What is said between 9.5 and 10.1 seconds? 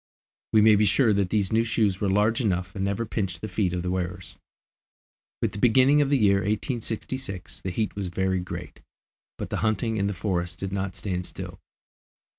the hunting in